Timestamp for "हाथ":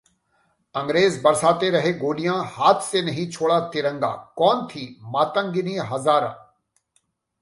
2.47-2.81